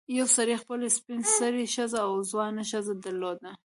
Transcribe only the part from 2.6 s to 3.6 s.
ښځه درلوده.